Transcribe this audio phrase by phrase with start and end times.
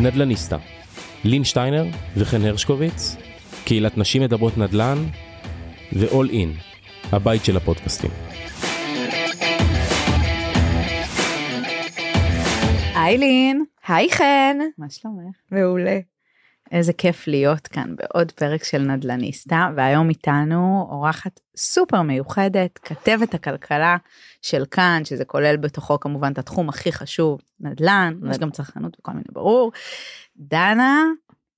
[0.00, 0.56] נדלניסטה,
[1.24, 3.16] לין שטיינר וחן הרשקוביץ,
[3.64, 4.98] קהילת נשים מדברות נדל"ן
[5.92, 6.48] ו-all in,
[7.12, 8.10] הבית של הפודקאסטים.
[12.94, 14.56] היי לין, היי חן.
[14.78, 15.36] מה שלומך?
[15.50, 15.98] מעולה.
[16.72, 23.96] איזה כיף להיות כאן בעוד פרק של נדלניסטה, והיום איתנו אורחת סופר מיוחדת, כתבת הכלכלה
[24.42, 29.12] של כאן, שזה כולל בתוכו כמובן את התחום הכי חשוב, נדל"ן, יש גם צרכנות וכל
[29.12, 29.72] מיני ברור,
[30.36, 31.02] דנה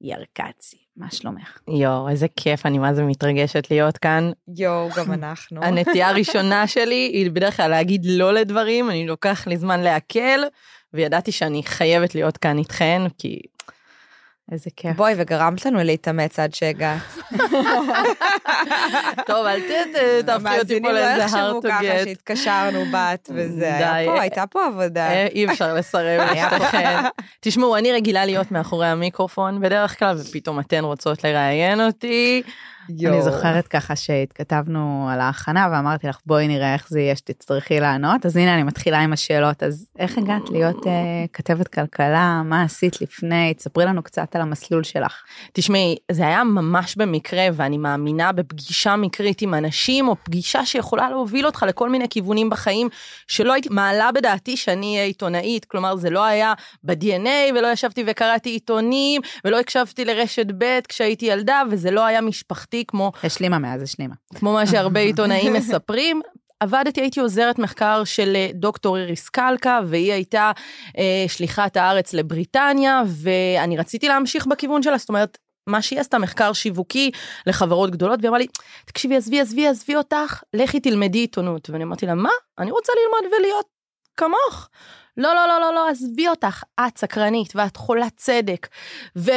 [0.00, 1.58] ירקצי, מה שלומך?
[1.68, 4.30] יואו, איזה כיף, אני מה זה מתרגשת להיות כאן.
[4.56, 5.62] יואו, גם אנחנו.
[5.64, 10.40] הנטייה הראשונה שלי היא בדרך כלל להגיד לא לדברים, אני לוקח לי זמן לעכל,
[10.94, 13.40] וידעתי שאני חייבת להיות כאן איתכן, כי
[14.52, 14.96] איזה כיף.
[14.96, 17.00] בואי, וגרמת לנו להתאמץ עד שהגעת.
[19.26, 19.60] טוב, אל
[20.26, 22.04] תהפכי אותי פה לאיזה hard to ככה get.
[22.04, 23.84] שהתקשרנו בת וזה, די.
[23.84, 25.08] היה פה, הייתה פה עבודה.
[25.08, 26.20] אה, אי אפשר לסרב.
[26.32, 26.96] לשתיכן.
[27.40, 32.42] תשמעו, אני רגילה להיות מאחורי המיקרופון בדרך כלל, ופתאום אתן רוצות לראיין אותי.
[32.90, 38.26] אני זוכרת ככה שהתכתבנו על ההכנה ואמרתי לך בואי נראה איך זה יהיה שתצטרכי לענות.
[38.26, 39.62] אז הנה אני מתחילה עם השאלות.
[39.62, 40.88] אז איך הגעת להיות uh,
[41.32, 42.42] כתבת כלכלה?
[42.44, 43.54] מה עשית לפני?
[43.54, 45.22] תספרי לנו קצת על המסלול שלך.
[45.52, 51.46] תשמעי, זה היה ממש במקרה, ואני מאמינה בפגישה מקרית עם אנשים, או פגישה שיכולה להוביל
[51.46, 52.88] אותך לכל מיני כיוונים בחיים,
[53.26, 56.52] שלא הייתי מעלה בדעתי שאני אהיה עיתונאית, כלומר זה לא היה
[56.84, 62.75] ב-DNA, ולא ישבתי וקראתי עיתונים, ולא הקשבתי לרשת ב' כשהייתי ילדה, וזה לא היה משפחתי
[62.88, 64.14] כמו השלימה מאז השלימה.
[64.34, 66.20] כמו מה שהרבה עיתונאים מספרים.
[66.60, 70.52] עבדתי, הייתי עוזרת מחקר של אה, דוקטור איריס קלקה, והיא הייתה
[70.98, 76.52] אה, שליחת הארץ לבריטניה, ואני רציתי להמשיך בכיוון שלה, זאת אומרת, מה שהיא עשתה מחקר
[76.52, 77.10] שיווקי
[77.46, 78.46] לחברות גדולות, והיא אמרה לי,
[78.84, 81.70] תקשיבי, עזבי, עזבי, עזבי אותך, לכי תלמדי עיתונות.
[81.70, 82.30] ואני אמרתי לה, מה?
[82.58, 83.75] אני רוצה ללמוד ולהיות
[84.16, 84.68] כמוך.
[85.16, 88.68] לא, לא, לא, לא, לא, עזבי אותך, את סקרנית ואת חולת צדק,
[89.16, 89.30] ו-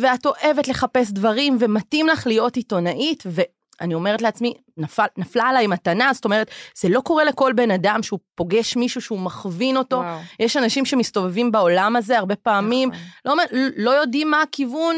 [0.00, 6.10] ואת אוהבת לחפש דברים ומתאים לך להיות עיתונאית, ואני אומרת לעצמי, נפל, נפלה עליי מתנה,
[6.14, 9.96] זאת אומרת, זה לא קורה לכל בן אדם שהוא פוגש מישהו שהוא מכווין אותו.
[9.96, 10.18] וואו.
[10.40, 13.00] יש אנשים שמסתובבים בעולם הזה הרבה פעמים, נכון.
[13.24, 13.34] לא,
[13.76, 14.96] לא יודעים מה הכיוון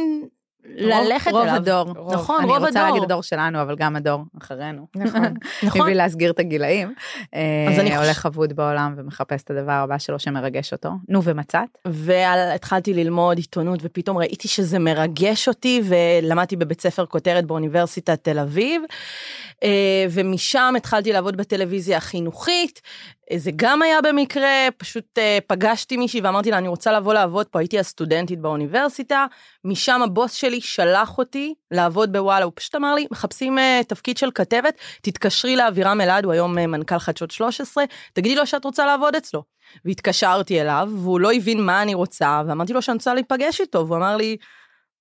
[0.76, 1.54] ללכת רוב אליו.
[1.54, 1.92] הדור.
[1.96, 2.12] רוב.
[2.12, 2.82] נכון, אני רוב רוצה הדור.
[2.82, 4.86] להגיד הדור שלנו אבל גם הדור אחרינו.
[4.96, 5.34] נכון.
[5.62, 5.80] נכון.
[5.80, 6.94] מבלי להסגיר את הגילאים.
[7.68, 10.90] אז אני אה, הולך אבוד בעולם ומחפש את הדבר הבא שלו שמרגש אותו.
[11.08, 11.78] נו ומצאת?
[11.84, 18.82] והתחלתי ללמוד עיתונות ופתאום ראיתי שזה מרגש אותי ולמדתי בבית ספר כותרת באוניברסיטת תל אביב.
[19.62, 26.20] אה, ומשם התחלתי לעבוד בטלוויזיה החינוכית, אה, זה גם היה במקרה, פשוט אה, פגשתי מישהי
[26.20, 29.26] ואמרתי לה אני רוצה לבוא לעבוד פה, הייתי הסטודנטית באוניברסיטה,
[29.64, 34.30] משם הבוס שלי שלח אותי לעבוד בוואלה, הוא פשוט אמר לי מחפשים אה, תפקיד של
[34.34, 39.16] כתבת, תתקשרי לאבירם אלעד, הוא היום אה, מנכ"ל חדשות 13, תגידי לו שאת רוצה לעבוד
[39.16, 39.42] אצלו.
[39.84, 43.96] והתקשרתי אליו, והוא לא הבין מה אני רוצה, ואמרתי לו שאני רוצה להיפגש איתו, והוא
[43.96, 44.36] אמר לי,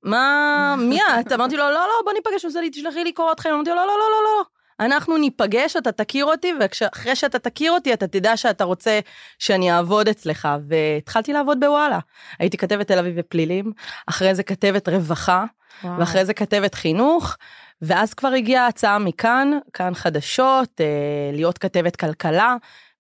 [0.04, 1.32] מה, מי את?
[1.32, 3.76] אמרתי לו, לא, לא, בוא ניפגש, הוא עושה לי, תשלחי לי קורות חיים, אמרתי לו,
[3.76, 4.57] לא, לא, לא, לא, לא.
[4.80, 9.00] אנחנו ניפגש, אתה תכיר אותי, ואחרי שאתה תכיר אותי, אתה תדע שאתה רוצה
[9.40, 10.48] שאני אעבוד אצלך.
[10.68, 12.00] והתחלתי לעבוד בוואלה.
[12.40, 13.72] הייתי כתבת תל אביב ופלילים,
[14.08, 15.46] אחרי זה כתבת רווחה,
[15.84, 17.36] ואחרי זה כתבת חינוך,
[17.82, 20.86] ואז כבר הגיעה ההצעה מכאן, כאן חדשות, אה,
[21.34, 22.56] להיות כתבת כלכלה,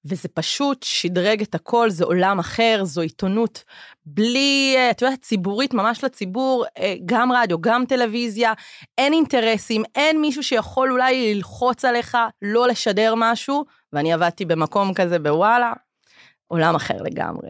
[0.07, 3.63] וזה פשוט שדרג את הכל, זה עולם אחר, זו עיתונות
[4.05, 8.53] בלי, אה, את יודעת, ציבורית ממש לציבור, אה, גם רדיו, גם טלוויזיה,
[8.97, 15.19] אין אינטרסים, אין מישהו שיכול אולי ללחוץ עליך לא לשדר משהו, ואני עבדתי במקום כזה
[15.19, 15.73] בוואלה,
[16.47, 17.49] עולם אחר לגמרי.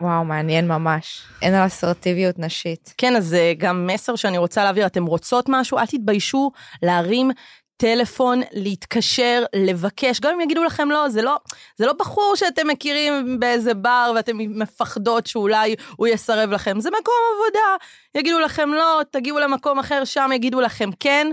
[0.00, 1.22] וואו, מעניין ממש.
[1.42, 2.94] אין על אסרטיביות נשית.
[2.98, 6.50] כן, אז זה גם מסר שאני רוצה להעביר, אתם רוצות משהו, אל תתביישו
[6.82, 7.30] להרים
[7.76, 11.36] טלפון, להתקשר, לבקש, גם אם יגידו לכם לא, זה לא,
[11.76, 17.14] זה לא בחור שאתם מכירים באיזה בר ואתם מפחדות שאולי הוא יסרב לכם, זה מקום
[17.34, 17.84] עבודה,
[18.14, 21.26] יגידו לכם לא, תגיעו למקום אחר, שם יגידו לכם כן,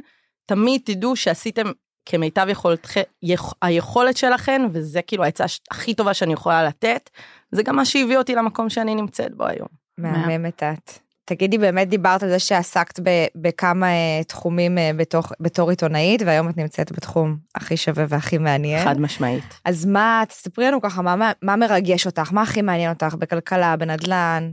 [0.46, 1.72] תמיד תדעו שעשיתם
[2.06, 7.10] כמיטב יכולתכם, יכ- היכולת שלכם, וזה כאילו העצה הכי טובה שאני יכולה לתת,
[7.52, 9.68] זה גם מה שהביא אותי למקום שאני נמצאת בו היום.
[9.98, 10.92] מהממת את.
[11.26, 16.50] תגידי, באמת דיברת על זה שעסקת ב- בכמה אה, תחומים אה, בתוך, בתור עיתונאית, והיום
[16.50, 18.86] את נמצאת בתחום הכי שווה והכי מעניין.
[18.86, 19.44] חד משמעית.
[19.66, 22.34] אז מה, תספרי לנו ככה, מה, מה, מה מרגש אותך?
[22.34, 24.52] מה הכי מעניין אותך בכלכלה, בנדל"ן?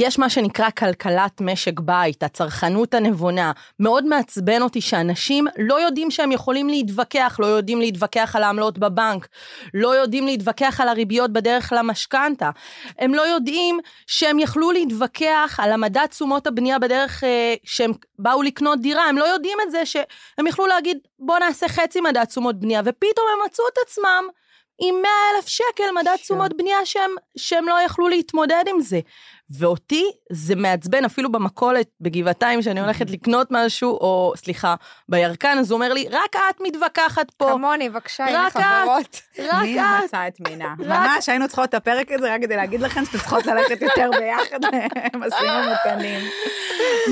[0.00, 3.52] יש מה שנקרא כלכלת משק בית, הצרכנות הנבונה.
[3.80, 9.28] מאוד מעצבן אותי שאנשים לא יודעים שהם יכולים להתווכח, לא יודעים להתווכח על העמלות בבנק,
[9.74, 12.50] לא יודעים להתווכח על הריביות בדרך למשכנתה.
[12.98, 18.80] הם לא יודעים שהם יכלו להתווכח על המדד תשומות הבנייה בדרך אה, שהם באו לקנות
[18.80, 22.80] דירה, הם לא יודעים את זה שהם יכלו להגיד בוא נעשה חצי מדד תשומות בנייה,
[22.84, 24.24] ופתאום הם מצאו את עצמם
[24.78, 29.00] עם 100 אלף שקל מדד תשומות בנייה שהם, שהם לא יכלו להתמודד עם זה.
[29.50, 34.74] ואותי זה מעצבן אפילו במכולת בגבעתיים שאני הולכת לקנות משהו, או סליחה,
[35.08, 37.50] בירקן, אז הוא אומר לי, רק את מתווכחת פה.
[37.50, 38.62] כמוני, בבקשה, הנה רק את.
[38.62, 39.20] חברות.
[39.38, 40.04] רק מי את.
[40.04, 40.74] מצא את מינה?
[40.78, 44.58] ממש היינו צריכות את הפרק הזה רק כדי להגיד לכם שאתם צריכות ללכת יותר ביחד
[45.14, 46.20] למשאים ומתנים.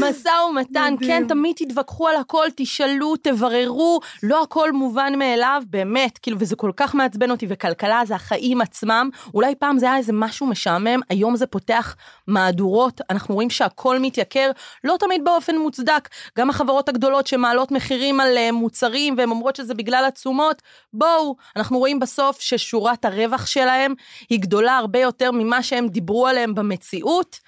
[0.01, 6.37] משא ומתן, כן, תמיד תתווכחו על הכל, תשאלו, תבררו, לא הכל מובן מאליו, באמת, כאילו,
[6.41, 9.11] וזה כל כך מעצבן אותי, וכלכלה זה החיים עצמם.
[9.35, 14.51] אולי פעם זה היה איזה משהו משעמם, היום זה פותח מהדורות, אנחנו רואים שהכל מתייקר,
[14.85, 16.09] לא תמיד באופן מוצדק.
[16.39, 20.63] גם החברות הגדולות שמעלות מחירים על אה, מוצרים, והן אומרות שזה בגלל התשומות,
[20.93, 23.95] בואו, אנחנו רואים בסוף ששורת הרווח שלהם
[24.31, 27.39] היא גדולה הרבה יותר ממה שהם דיברו עליהם במציאות.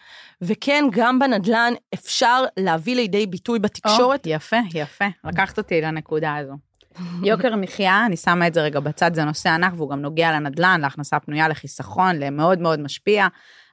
[0.43, 4.27] וכן, גם בנדל"ן אפשר להביא לידי ביטוי בתקשורת.
[4.27, 5.05] או, יפה, יפה.
[5.25, 6.53] לקחת אותי לנקודה הזו.
[7.23, 10.81] יוקר מחיה, אני שמה את זה רגע בצד, זה נושא ענק והוא גם נוגע לנדל"ן,
[10.81, 13.27] להכנסה פנויה, לחיסכון, למאוד מאוד משפיע.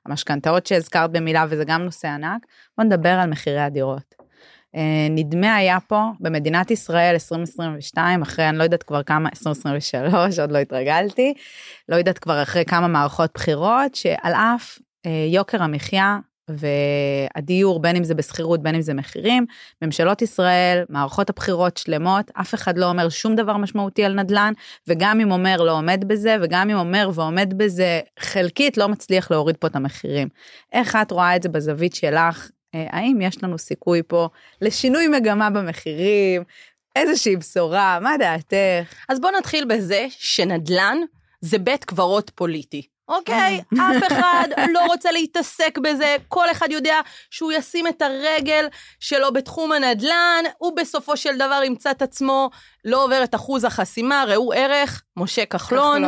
[0.06, 2.46] המשכנתאות שהזכרת במילה וזה גם נושא ענק.
[2.78, 4.16] בוא נדבר על מחירי הדירות.
[4.76, 10.52] אה, נדמה היה פה במדינת ישראל 2022, אחרי אני לא יודעת כבר כמה, 2023, עוד
[10.52, 11.34] לא התרגלתי,
[11.90, 16.20] לא יודעת כבר אחרי כמה מערכות בחירות, שעל אף אה, יוקר המחיה
[16.50, 19.46] והדיור, בין אם זה בשכירות, בין אם זה מחירים,
[19.82, 24.54] ממשלות ישראל, מערכות הבחירות שלמות, אף אחד לא אומר שום דבר משמעותי על נדל"ן,
[24.88, 29.58] וגם אם אומר לא עומד בזה, וגם אם אומר ועומד בזה חלקית, לא מצליח להוריד
[29.58, 30.28] פה את המחירים.
[30.74, 32.50] איך את רואה את זה בזווית שלך?
[32.76, 34.30] אה, האם יש לנו סיכוי פה
[34.62, 36.44] לשינוי מגמה במחירים?
[36.96, 38.94] איזושהי בשורה, מה דעתך?
[39.10, 40.98] אז בואו נתחיל בזה שנדל"ן
[41.42, 42.95] זה בית קברות פוליטי.
[43.10, 47.00] אוקיי, אף אחד לא רוצה להתעסק בזה, כל אחד יודע
[47.32, 48.68] שהוא ישים את הרגל
[49.00, 52.50] שלו בתחום הנדל"ן, הוא בסופו של דבר ימצא את עצמו
[52.86, 56.04] לא עובר את אחוז החסימה, ראו ערך, משה כחלון.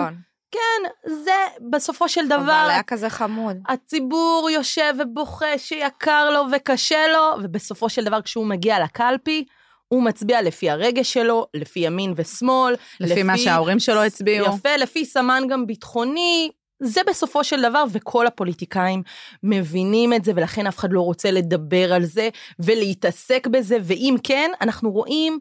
[0.51, 3.57] כן, זה בסופו של דבר, אבל היה כזה חמוד.
[3.67, 9.45] הציבור יושב ובוכה שיקר לו וקשה לו, ובסופו של דבר כשהוא מגיע לקלפי,
[9.87, 12.75] הוא מצביע לפי הרגש שלו, לפי ימין ושמאל.
[12.99, 14.55] לפי מה שההורים שלו הצביעו.
[14.55, 16.51] יפה, לפי סמן גם ביטחוני.
[16.79, 19.03] זה בסופו של דבר, וכל הפוליטיקאים
[19.43, 22.29] מבינים את זה, ולכן אף אחד לא רוצה לדבר על זה
[22.59, 25.39] ולהתעסק בזה, ואם כן, אנחנו רואים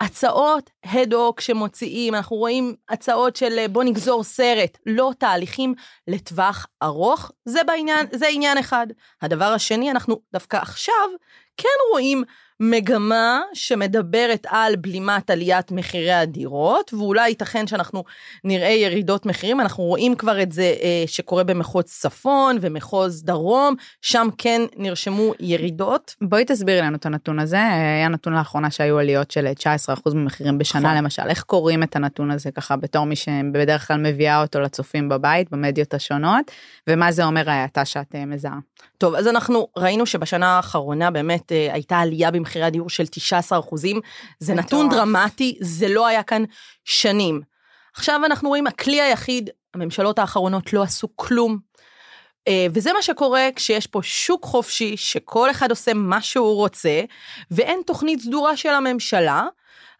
[0.00, 5.74] הצעות הד-הוק שמוציאים, אנחנו רואים הצעות של בוא נגזור סרט, לא תהליכים
[6.08, 8.86] לטווח ארוך, זה בעניין, זה עניין אחד.
[9.22, 11.08] הדבר השני, אנחנו דווקא עכשיו
[11.56, 12.24] כן רואים
[12.60, 18.04] מגמה שמדברת על בלימת עליית מחירי הדירות, ואולי ייתכן שאנחנו
[18.44, 24.28] נראה ירידות מחירים, אנחנו רואים כבר את זה אה, שקורה במחוז צפון ומחוז דרום, שם
[24.38, 26.14] כן נרשמו ירידות.
[26.22, 30.80] בואי תסבירי לנו את הנתון הזה, היה נתון לאחרונה שהיו עליות של 19% במחירים בשנה
[30.80, 30.96] נכון.
[30.96, 35.50] למשל, איך קוראים את הנתון הזה ככה בתור מי שבדרך כלל מביאה אותו לצופים בבית,
[35.50, 36.50] במדיות השונות,
[36.86, 38.58] ומה זה אומר ההאטה שאת אה, מזהה?
[38.98, 44.00] טוב, אז אנחנו ראינו שבשנה האחרונה באמת אה, הייתה עלייה במחירי הדיור של 19 אחוזים.
[44.38, 44.54] זה.
[44.54, 46.44] נתון דרמטי, זה לא היה כאן
[46.84, 47.40] שנים.
[47.96, 51.58] עכשיו אנחנו רואים, הכלי היחיד, הממשלות האחרונות לא עשו כלום.
[52.48, 57.02] אה, וזה מה שקורה כשיש פה שוק חופשי, שכל אחד עושה מה שהוא רוצה,
[57.50, 59.44] ואין תוכנית סדורה של הממשלה.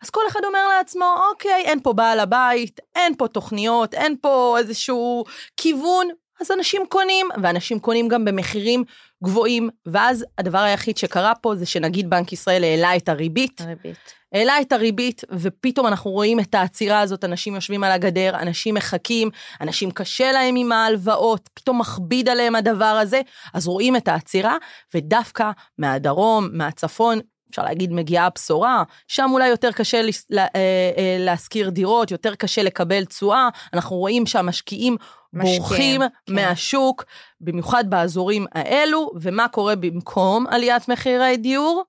[0.03, 4.57] אז כל אחד אומר לעצמו, אוקיי, אין פה בעל הבית, אין פה תוכניות, אין פה
[4.59, 5.25] איזשהו
[5.57, 6.09] כיוון,
[6.41, 8.85] אז אנשים קונים, ואנשים קונים גם במחירים
[9.25, 14.15] גבוהים, ואז הדבר היחיד שקרה פה זה שנגיד בנק ישראל העלה את הריבית, הריבית.
[14.33, 19.31] העלה את הריבית, ופתאום אנחנו רואים את העצירה הזאת, אנשים יושבים על הגדר, אנשים מחכים,
[19.61, 23.21] אנשים קשה להם עם ההלוואות, פתאום מכביד עליהם הדבר הזה,
[23.55, 24.57] אז רואים את העצירה,
[24.95, 27.21] ודווקא מהדרום, מהצפון,
[27.51, 33.05] אפשר להגיד מגיעה הבשורה, שם אולי יותר קשה אה, אה, להשכיר דירות, יותר קשה לקבל
[33.05, 34.97] תשואה, אנחנו רואים שהמשקיעים
[35.33, 36.35] משקיעים, בורחים כן.
[36.35, 37.05] מהשוק,
[37.41, 41.85] במיוחד באזורים האלו, ומה קורה במקום עליית מחירי דיור?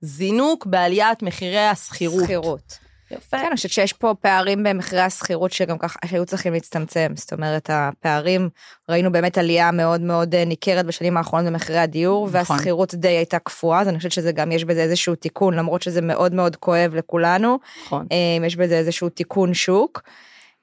[0.00, 2.24] זינוק בעליית מחירי השכירות.
[2.24, 2.88] שכירות.
[3.10, 3.36] יפה.
[3.38, 7.12] כן, אני חושבת שיש פה פערים במחירי השכירות שגם ככה שהיו צריכים להצטמצם.
[7.16, 8.48] זאת אומרת, הפערים,
[8.88, 12.54] ראינו באמת עלייה מאוד מאוד אה, ניכרת בשנים האחרונות במחירי הדיור, נכון.
[12.54, 16.00] והשכירות די הייתה קפואה, אז אני חושבת שזה גם, יש בזה איזשהו תיקון, למרות שזה
[16.00, 18.06] מאוד מאוד כואב לכולנו, נכון.
[18.12, 20.02] אה, יש בזה איזשהו תיקון שוק.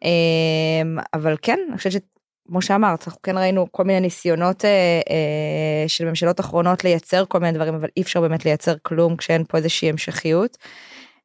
[0.06, 4.70] אה, אבל כן, אני חושבת שכמו שאמרת, אנחנו כן ראינו כל מיני ניסיונות אה,
[5.10, 9.44] אה, של ממשלות אחרונות לייצר כל מיני דברים, אבל אי אפשר באמת לייצר כלום כשאין
[9.48, 10.58] פה איזושהי המשכיות.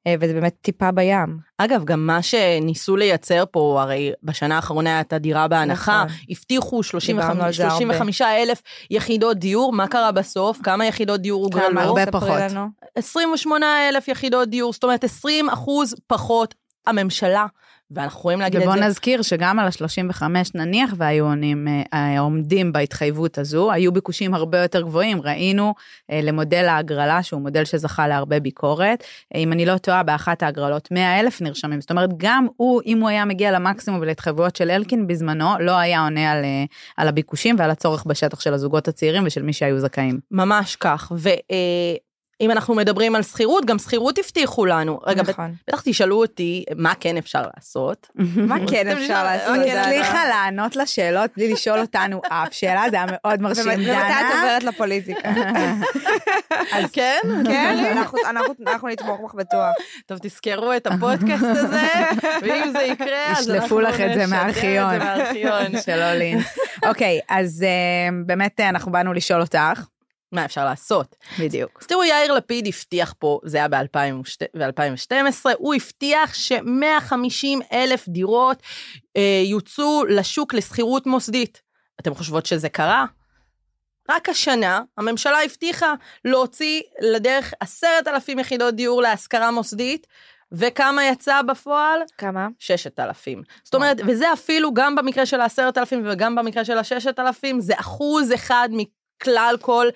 [0.07, 1.39] אה, וזה באמת טיפה בים.
[1.59, 6.17] אגב, גם מה שניסו לייצר פה, הרי בשנה האחרונה הייתה דירה בהנחה, נכון.
[6.31, 7.77] הבטיחו 35 דיברנו על זה הרבה.
[7.77, 10.59] 35 אלף יחידות דיור, מה קרה בסוף?
[10.63, 11.71] כמה יחידות דיור הוגרלו?
[11.71, 11.83] כמה?
[11.83, 12.41] הרבה פחות.
[12.51, 12.67] לנו.
[12.95, 16.55] 28 אלף יחידות דיור, זאת אומרת 20 אחוז פחות.
[16.87, 17.47] הממשלה
[17.91, 18.87] ואנחנו יכולים להגיד את ובוא זה.
[18.87, 20.23] נזכיר שגם על ה-35
[20.55, 25.75] נניח והיו עונים, אה, עומדים בהתחייבות הזו, היו ביקושים הרבה יותר גבוהים, ראינו
[26.11, 29.05] אה, למודל ההגרלה, שהוא מודל שזכה להרבה ביקורת,
[29.35, 33.01] אה, אם אני לא טועה, באחת ההגרלות 100 אלף נרשמים, זאת אומרת, גם הוא, אם
[33.01, 36.45] הוא היה מגיע למקסימום ולהתחייבויות של אלקין בזמנו, לא היה עונה על,
[36.97, 40.21] על הביקושים ועל הצורך בשטח של הזוגות הצעירים ושל מי שהיו זכאים.
[40.31, 41.13] ממש כך.
[42.41, 45.01] ואם אנחנו מדברים על שכירות, גם שכירות הבטיחו לנו.
[45.07, 45.55] רגע, נכון.
[45.69, 48.07] בטח תשאלו אותי מה כן אפשר לעשות.
[48.37, 49.57] מה כן אפשר לעשות?
[49.57, 53.65] מה היא הצליחה לענות לשאלות בלי לשאול אותנו אף שאלה, זה היה מאוד מרשים.
[53.67, 53.99] ומתי את.
[54.35, 55.29] עוברת לפוליטיקה?
[56.73, 57.19] אז כן?
[57.47, 59.75] כן, אנחנו- אנחנו- אנחנו נתמוך בך בטוח.
[60.07, 61.87] טוב, תזכרו את הפודקאסט הזה,
[62.43, 64.95] ואם זה יקרה, אז ישלפו אנחנו לך את זה נשדר מהארכיון.
[64.95, 65.67] את זה מהארכיון.
[65.87, 66.39] שלא לין.
[66.87, 67.69] אוקיי, אז אה,
[68.27, 69.81] באמת אה, אנחנו באנו לשאול אותך.
[70.33, 71.17] מה אפשר לעשות?
[71.39, 71.79] בדיוק.
[71.81, 78.63] אז תראו, יאיר לפיד הבטיח פה, זה היה ב-2012, הוא הבטיח ש-150 אלף דירות
[79.17, 81.63] אה, יוצאו לשוק לשכירות מוסדית.
[82.01, 83.05] אתם חושבות שזה קרה?
[84.11, 85.95] רק השנה הממשלה הבטיחה
[86.25, 90.07] להוציא לדרך עשרת אלפים יחידות דיור להשכרה מוסדית,
[90.53, 92.01] וכמה יצא בפועל?
[92.19, 92.49] כמה?
[92.59, 93.43] ששת אלפים.
[93.65, 97.75] זאת אומרת, וזה אפילו גם במקרה של העשרת אלפים וגם במקרה של הששת אלפים, זה
[97.77, 98.69] אחוז אחד
[99.21, 99.87] מכלל כל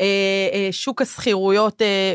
[0.00, 0.04] אה,
[0.52, 2.14] אה, שוק השכירויות, אה,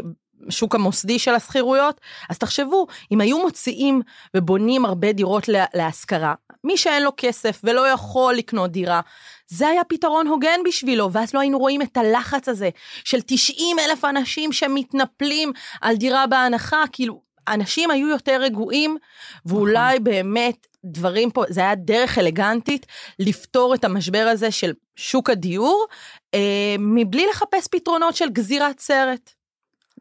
[0.50, 2.02] שוק המוסדי של השכירויות.
[2.30, 4.02] אז תחשבו, אם היו מוציאים
[4.38, 6.34] ובונים הרבה דירות לה- להשכרה,
[6.64, 9.02] מי שאין לו כסף ולא יכול לקנות דירה,
[9.48, 12.70] זה היה פתרון הוגן בשבילו, ואז לא היינו רואים את הלחץ הזה
[13.04, 18.98] של 90 אלף אנשים שמתנפלים על דירה בהנחה, כאילו, אנשים היו יותר רגועים,
[19.46, 22.86] ואולי באמת דברים פה, זה היה דרך אלגנטית
[23.20, 25.86] לפתור את המשבר הזה של שוק הדיור,
[26.34, 29.39] אה, מבלי לחפש פתרונות של גזירת סרט.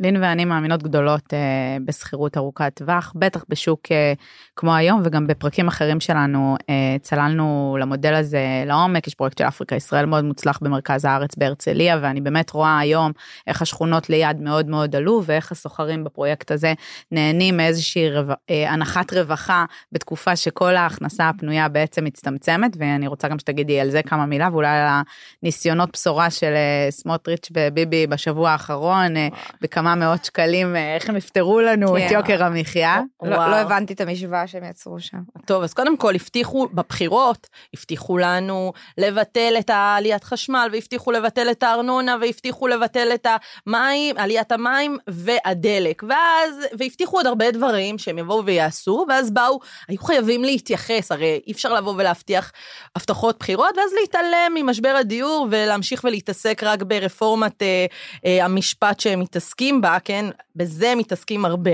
[0.00, 4.12] לין ואני מאמינות גדולות אה, בשכירות ארוכת טווח, בטח בשוק אה,
[4.56, 9.76] כמו היום וגם בפרקים אחרים שלנו אה, צללנו למודל הזה לעומק, יש פרויקט של אפריקה
[9.76, 13.12] ישראל מאוד מוצלח במרכז הארץ בהרצליה ואני באמת רואה היום
[13.46, 16.74] איך השכונות ליד מאוד מאוד עלו ואיך הסוחרים בפרויקט הזה
[17.12, 18.32] נהנים מאיזושהי רו...
[18.50, 24.02] אה, הנחת רווחה בתקופה שכל ההכנסה הפנויה בעצם מצטמצמת ואני רוצה גם שתגידי על זה
[24.02, 25.02] כמה מילה ואולי על
[25.42, 29.28] הניסיונות בשורה של אה, סמוטריץ' וביבי בשבוע האחרון אה,
[29.62, 32.06] בכמה מאות שקלים אה, איך הם יפתרו לנו כן.
[32.06, 33.00] את יוקר המחיה.
[33.22, 33.30] לא.
[33.30, 35.18] לא הבנתי את המשוואה שהם יצרו שם.
[35.44, 41.62] טוב, אז קודם כל הבטיחו בבחירות, הבטיחו לנו לבטל את העליית חשמל, והבטיחו לבטל את
[41.62, 43.26] הארנונה, והבטיחו לבטל את
[43.66, 46.02] המים, עליית המים והדלק.
[46.08, 51.52] ואז, והבטיחו עוד הרבה דברים שהם יבואו ויעשו, ואז באו, היו חייבים להתייחס, הרי אי
[51.52, 52.52] אפשר לבוא ולהבטיח
[52.96, 57.86] הבטחות בחירות, ואז להתעלם ממשבר הדיור ולהמשיך ולהתעסק רק ברפורמת אה,
[58.26, 60.26] אה, המשפט שהם מתעסקים בה, כן?
[60.56, 61.70] בזה הם מתעסקים הרבה.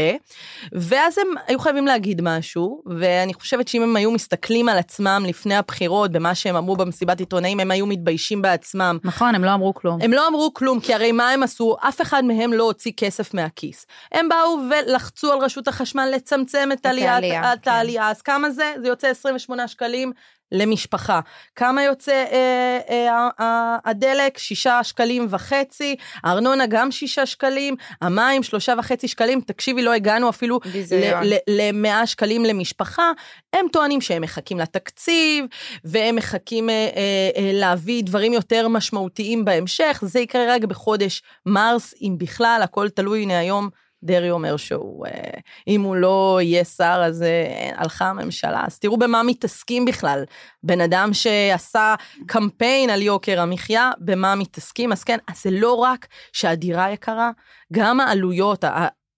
[0.73, 5.57] ואז הם היו חייבים להגיד משהו, ואני חושבת שאם הם היו מסתכלים על עצמם לפני
[5.57, 8.99] הבחירות, במה שהם אמרו במסיבת עיתונאים, הם היו מתביישים בעצמם.
[9.05, 9.99] נכון הם לא אמרו כלום.
[10.03, 11.77] הם לא אמרו כלום, כי הרי מה הם עשו?
[11.89, 13.87] אף אחד מהם לא הוציא כסף מהכיס.
[14.13, 17.71] הם באו ולחצו על רשות החשמל לצמצם את עליית העלייה, כן.
[17.71, 18.11] העלייה.
[18.11, 18.73] אז כמה זה?
[18.83, 20.13] זה יוצא 28 שקלים
[20.53, 21.21] למשפחה.
[21.57, 24.39] כמה יוצא אה, אה, אה, הדלק?
[24.39, 30.61] שישה שקלים וחצי, הארנונה גם שישה שקלים, המים שלושה וחצי שקלים, תקשיבי, לא הגענו אפילו
[30.73, 31.25] ביזיון.
[31.49, 33.13] ל-100 שקלים למשפחה.
[33.53, 35.45] הם טוענים שהם מחכים לתקציב,
[35.85, 41.95] והם מחכים אה, אה, אה, להביא דברים יותר משמעותיים בהמשך, זה יקרה רק בחודש מרס,
[42.03, 43.84] אם בכלל, הכל תלוי, הנה היום.
[44.05, 45.31] דרעי אומר שהוא, אה,
[45.69, 48.65] אם הוא לא יהיה שר, אז אה, הלכה הממשלה.
[48.67, 50.25] אז תראו במה מתעסקים בכלל.
[50.63, 51.95] בן אדם שעשה
[52.27, 54.93] קמפיין על יוקר המחיה, במה מתעסקים.
[54.93, 57.31] אז כן, אז זה לא רק שהדירה יקרה,
[57.73, 58.65] גם העלויות,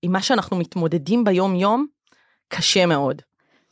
[0.03, 1.87] עם מה שאנחנו מתמודדים ביום-יום,
[2.49, 3.23] קשה מאוד.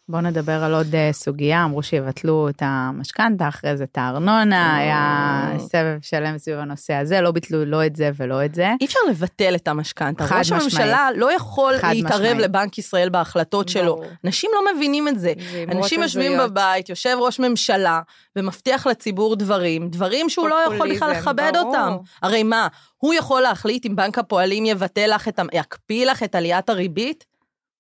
[0.09, 5.59] בוא נדבר על עוד אה, סוגיה אמרו שיבטלו את המשכנתה אחרי זה את הארנונה היה
[5.59, 8.73] סבב שלם סביב הנושא הזה לא ביטלו לא את זה ולא את זה.
[8.81, 10.25] אי אפשר לבטל את המשכנתה.
[10.39, 10.53] ראש.
[10.53, 12.39] הממשלה לא יכול להתערב.
[12.39, 14.03] לבנק ישראל בהחלטות שלו.
[14.25, 15.33] אנשים לא מבינים את זה.
[15.69, 16.39] אנשים יושבים.
[16.39, 18.01] בבית, יושב ראש ממשלה,
[18.37, 21.53] ומבטיח לציבור דברים, דברים שהוא לא יכול בכלל לכבד.
[21.57, 21.97] אותם.
[22.23, 27.25] הרי מה, הוא יכול להחליט אם בנק הפועלים יבטל לך יקפיא לך את עליית הריבית?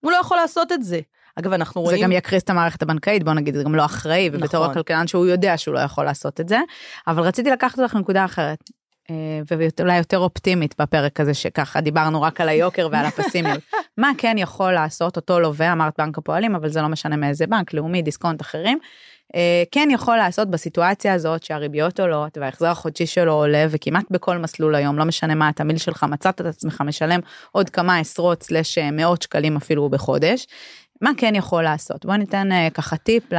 [0.00, 1.00] הוא לא יכול לעשות את זה.
[1.36, 2.04] אגב, אנחנו זה רואים...
[2.04, 4.70] גם יקריס את המערכת הבנקאית בוא נגיד זה גם לא אחראי ובתור נכון.
[4.70, 6.58] הכלכלן שהוא יודע שהוא לא יכול לעשות את זה
[7.06, 8.58] אבל רציתי לקחת אותך לנקודה אחרת.
[9.10, 9.40] אה,
[9.78, 13.60] ואולי יותר אופטימית בפרק הזה שככה דיברנו רק על היוקר ועל הפסימיות.
[13.98, 17.74] מה כן יכול לעשות אותו לווה אמרת בנק הפועלים אבל זה לא משנה מאיזה בנק
[17.74, 18.78] לאומי דיסקונט אחרים.
[19.34, 24.74] אה, כן יכול לעשות בסיטואציה הזאת שהריביות עולות וההחזר החודשי שלו עולה וכמעט בכל מסלול
[24.74, 27.20] היום לא משנה מה התמהיל שלך מצאת את עצמך משלם
[27.52, 30.46] עוד כמה עשרות סלש מאות שקלים אפילו בחודש.
[31.04, 32.04] מה כן יכול לעשות?
[32.04, 33.36] בואו ניתן אה, ככה טיפ ל...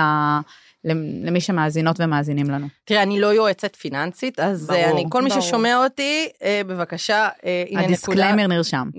[1.23, 2.67] למי שמאזינות ומאזינים לנו.
[2.85, 5.41] תראה, אני לא יועצת פיננסית, אז ברור, אני, כל מי ברור.
[5.41, 6.27] ששומע אותי,
[6.67, 7.85] בבקשה, הנה נקודה.
[7.85, 8.89] הדיסקליימר נרשם.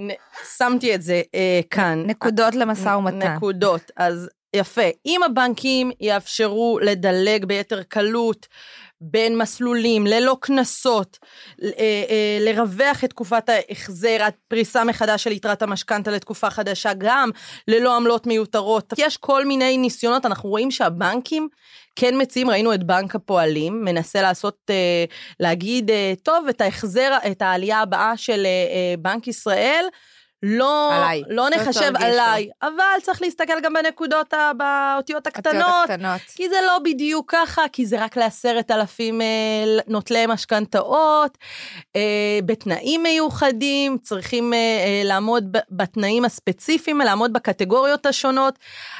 [0.56, 1.23] שמתי את זה
[1.70, 2.02] כאן.
[2.06, 3.32] נקודות למשא ומתן.
[3.35, 3.90] נקודות.
[3.96, 4.82] אז יפה.
[5.06, 8.46] אם הבנקים יאפשרו לדלג ביתר קלות
[9.00, 11.19] בין מסלולים, ללא קנסות,
[11.62, 17.31] אה, אה, לרווח את תקופת ההחזר, הפריסה מחדש של יתרת המשכנתה לתקופה חדשה, גם
[17.69, 18.93] ללא עמלות מיותרות.
[18.99, 21.49] יש כל מיני ניסיונות, אנחנו רואים שהבנקים
[21.97, 25.05] כן מציעים, ראינו את בנק הפועלים, מנסה לעשות, אה,
[25.41, 25.91] להגיד,
[26.23, 28.47] טוב, את ההחזר, את העלייה הבאה של
[28.99, 29.85] בנק ישראל,
[30.43, 31.23] לא, עליי.
[31.28, 37.31] לא נחשב עליי, אבל צריך להסתכל גם בנקודות, באותיות הקטנות, הקטנות, כי זה לא בדיוק
[37.31, 39.26] ככה, כי זה רק לעשרת אלפים אה,
[39.88, 41.38] נוטלי משכנתאות,
[41.97, 48.59] אה, בתנאים מיוחדים, צריכים אה, לעמוד בתנאים הספציפיים, לעמוד בקטגוריות השונות.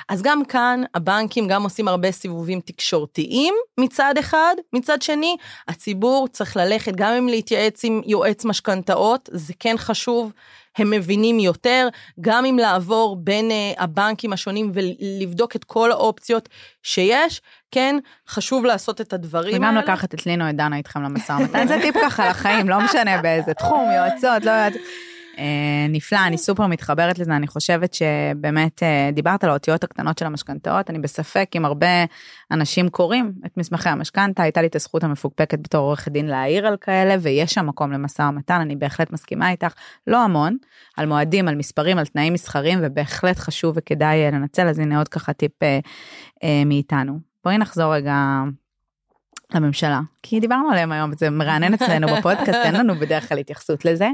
[0.09, 5.37] אז גם כאן הבנקים גם עושים הרבה סיבובים תקשורתיים מצד אחד, מצד שני,
[5.69, 10.33] הציבור צריך ללכת גם אם להתייעץ עם יועץ משכנתאות, זה כן חשוב.
[10.79, 11.89] הם מבינים יותר,
[12.21, 16.49] גם אם לעבור בין uh, הבנקים השונים ולבדוק את כל האופציות
[16.83, 17.41] שיש,
[17.71, 17.97] כן,
[18.29, 19.79] חשוב לעשות את הדברים האלה.
[19.79, 23.23] וגם לקחת את לינו, את דנה איתכם למשא ומתן, זה טיפ ככה לחיים, לא משנה
[23.23, 24.73] באיזה תחום, יועצות, לא יודעת.
[25.39, 30.27] אה, נפלא, אני סופר מתחברת לזה, אני חושבת שבאמת אה, דיברת על האותיות הקטנות של
[30.27, 32.05] המשכנתאות, אני בספק אם הרבה
[32.51, 36.77] אנשים קוראים את מסמכי המשכנתה, הייתה לי את הזכות המפוקפקת בתור עורכת דין להעיר על
[36.77, 39.73] כאלה, ויש שם מקום למשא ומתן, אני בהחלט מסכימה איתך,
[40.07, 40.57] לא המון,
[40.97, 45.09] על מועדים, על מספרים, על תנאים מסחרים, ובהחלט חשוב וכדאי אה, לנצל, אז הנה עוד
[45.09, 45.79] ככה טיפ אה,
[46.43, 47.21] אה, מאיתנו.
[47.45, 48.43] בואי נחזור רגע
[49.55, 54.09] לממשלה, כי דיברנו עליהם היום, זה מרענן אצלנו בפודקאסט, אין לנו בדרך כלל התייחסות לזה.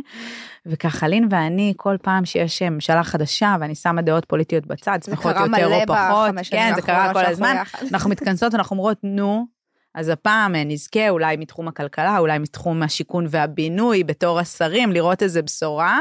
[0.67, 5.75] וככה לין ואני, כל פעם שיש ממשלה חדשה ואני שמה דעות פוליטיות בצד, שמחות יותר
[5.75, 7.57] או פחות, כן, זה קרה כל הזמן,
[7.93, 9.47] אנחנו מתכנסות, אנחנו אומרות, נו,
[9.95, 16.01] אז הפעם נזכה אולי מתחום הכלכלה, אולי מתחום השיכון והבינוי בתור השרים, לראות איזה בשורה.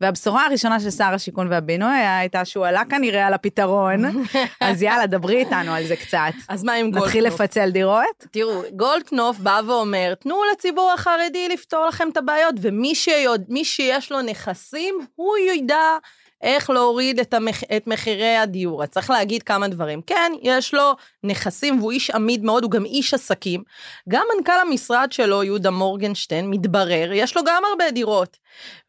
[0.00, 4.04] והבשורה הראשונה של שר השיכון והבינוי הייתה שהוא עלה כנראה על הפתרון,
[4.60, 6.32] אז יאללה, דברי איתנו על זה קצת.
[6.48, 7.04] אז מה עם גולדקנופ?
[7.06, 8.26] נתחיל לפצל דירות?
[8.30, 14.22] תראו, גולדקנופ בא ואומר, תנו לציבור החרדי לפתור לכם את הבעיות, ומי שיוד, שיש לו
[14.22, 15.96] נכסים, הוא ידע
[16.42, 17.64] איך להוריד את, המח...
[17.76, 18.82] את מחירי הדיור.
[18.82, 20.02] אז צריך להגיד כמה דברים.
[20.02, 20.92] כן, יש לו
[21.24, 23.62] נכסים והוא איש עמיד מאוד, הוא גם איש עסקים.
[24.08, 28.36] גם מנכ"ל המשרד שלו, יהודה מורגנשטיין, מתברר, יש לו גם הרבה דירות.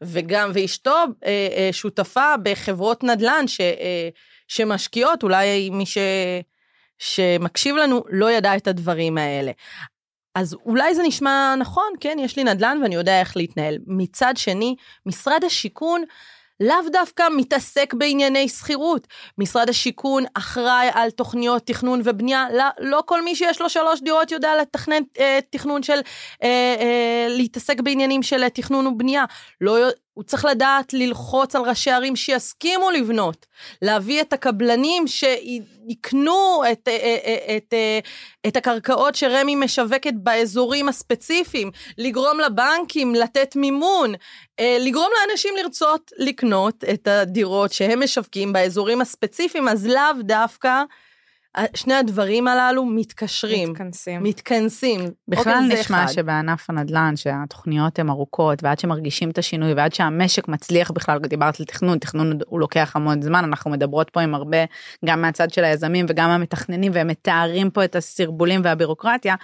[0.02, 4.08] וגם, ואשתו אה, אה, שותפה בחברות נדל"ן ש, אה,
[4.48, 5.98] שמשקיעות, אולי מי ש...
[6.98, 9.52] שמקשיב לנו לא ידע את הדברים האלה.
[10.34, 13.78] אז אולי זה נשמע נכון, כן, יש לי נדל"ן ואני יודע איך להתנהל.
[13.86, 16.04] מצד שני, משרד השיכון,
[16.60, 19.06] לאו דווקא מתעסק בענייני שכירות.
[19.38, 24.30] משרד השיכון אחראי על תוכניות תכנון ובנייה, לא, לא כל מי שיש לו שלוש דירות
[24.30, 26.00] יודע לתכנן אה, תכנון של,
[26.42, 26.48] אה,
[26.80, 29.24] אה, להתעסק בעניינים של אה, תכנון ובנייה.
[29.60, 29.76] לא,
[30.18, 33.46] הוא צריך לדעת ללחוץ על ראשי ערים שיסכימו לבנות,
[33.82, 36.88] להביא את הקבלנים שיקנו את, את,
[37.56, 37.74] את,
[38.46, 44.14] את הקרקעות שרמ"י משווקת באזורים הספציפיים, לגרום לבנקים לתת מימון,
[44.60, 50.82] לגרום לאנשים לרצות לקנות את הדירות שהם משווקים באזורים הספציפיים, אז לאו דווקא
[51.74, 53.70] שני הדברים הללו מתקשרים.
[53.70, 54.22] מתכנסים.
[54.22, 55.00] מתכנסים.
[55.28, 56.12] בכלל אוקיי, נשמע אחד.
[56.12, 61.66] שבענף הנדל"ן, שהתוכניות הן ארוכות, ועד שמרגישים את השינוי, ועד שהמשק מצליח בכלל, דיברת על
[61.66, 64.58] תכנון, תכנון הוא לוקח המון זמן, אנחנו מדברות פה עם הרבה,
[65.04, 69.34] גם מהצד של היזמים וגם המתכננים, והם מתארים פה את הסרבולים והבירוקרטיה,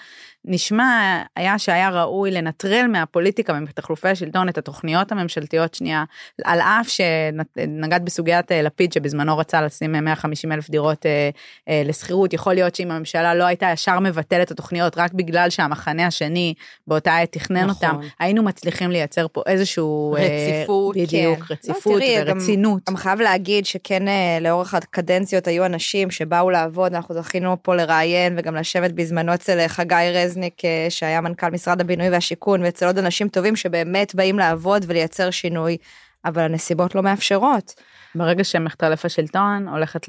[0.44, 6.04] נשמע היה שהיה ראוי לנטרל מהפוליטיקה ומתחלופי השלטון את התוכניות הממשלתיות שנייה,
[6.44, 11.30] על אף שנגעת בסוגיית אה, לפיד שבזמנו רצה לשים 150 אלף דירות אה,
[11.68, 16.06] אה, לשכירות, יכול להיות שאם הממשלה לא הייתה ישר מבטלת את התוכניות רק בגלל שהמחנה
[16.06, 16.54] השני
[16.86, 17.88] באותה עת תכנן נכון.
[17.88, 20.16] אותם, היינו מצליחים לייצר פה איזשהו...
[20.18, 20.96] רציפות.
[20.96, 21.54] בדיוק, כן.
[21.54, 22.82] רציפות לא, תראי, ורצינות.
[22.88, 24.02] גם, גם חייב להגיד שכן
[24.40, 29.94] לאורך הקדנציות היו אנשים שבאו לעבוד, אנחנו זכינו פה לראיין וגם לשבת בזמנו אצל חגי
[30.14, 30.34] רז.
[30.34, 35.30] רזניק אה, שהיה מנכ"ל משרד הבינוי והשיכון ואצל עוד אנשים טובים שבאמת באים לעבוד ולייצר
[35.30, 35.76] שינוי,
[36.24, 37.74] אבל הנסיבות לא מאפשרות.
[38.14, 40.06] ברגע שמחתלף השלטון הולכת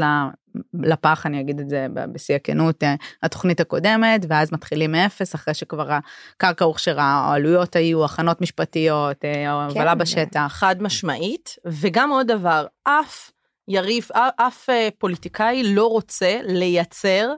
[0.73, 5.97] לפח אני אגיד את זה בשיא הכנות אה, התוכנית הקודמת ואז מתחילים מאפס אחרי שכבר
[6.37, 12.65] הקרקע הוכשרה העלויות היו הכנות משפטיות אה, הובלה כן, בשטח חד משמעית וגם עוד דבר
[12.83, 13.31] אף
[13.67, 17.33] יריב אף פוליטיקאי לא רוצה לייצר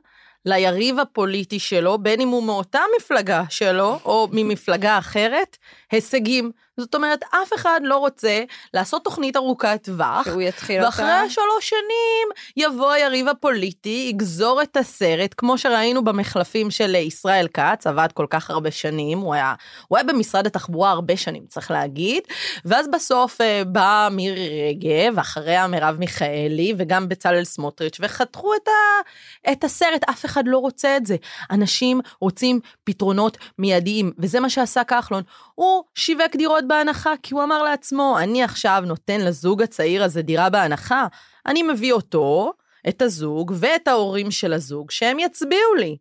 [0.47, 5.57] ליריב הפוליטי שלו, בין אם הוא מאותה מפלגה שלו או ממפלגה אחרת,
[5.91, 6.51] הישגים.
[6.79, 10.87] זאת אומרת, אף אחד לא רוצה לעשות תוכנית ארוכת טווח, שהוא יתחיל אותה.
[10.87, 17.87] ואחרי שלוש שנים יבוא היריב הפוליטי, יגזור את הסרט, כמו שראינו במחלפים של ישראל כץ,
[17.87, 19.53] עבד כל כך הרבה שנים, הוא היה,
[19.87, 22.23] הוא היה במשרד התחבורה הרבה שנים, צריך להגיד,
[22.65, 29.51] ואז בסוף אה, באה מירי רגב, אחריה מרב מיכאלי, וגם בצלאל סמוטריץ', וחתכו את, ה,
[29.51, 31.15] את הסרט, אף אחד לא רוצה את זה.
[31.51, 35.23] אנשים רוצים פתרונות מיידיים, וזה מה שעשה כחלון.
[35.55, 40.49] הוא שיווק דירות בהנחה, כי הוא אמר לעצמו, אני עכשיו נותן לזוג הצעיר הזה דירה
[40.49, 41.07] בהנחה,
[41.45, 42.53] אני מביא אותו,
[42.89, 45.97] את הזוג ואת ההורים של הזוג, שהם יצביעו לי.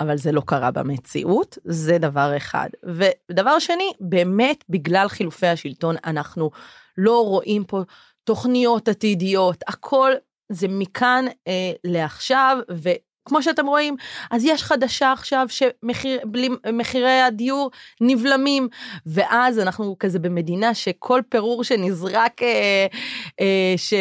[0.00, 2.68] אבל זה לא קרה במציאות, זה דבר אחד.
[2.84, 6.50] ודבר שני, באמת בגלל חילופי השלטון אנחנו
[6.98, 7.82] לא רואים פה
[8.24, 10.12] תוכניות עתידיות, הכל
[10.48, 12.88] זה מכאן אה, לעכשיו, ו...
[13.24, 13.96] כמו שאתם רואים,
[14.30, 18.68] אז יש חדשה עכשיו שמחירי הדיור נבלמים,
[19.06, 22.86] ואז אנחנו כזה במדינה שכל פירור שנזרק, אה,
[23.40, 23.94] אה, ש,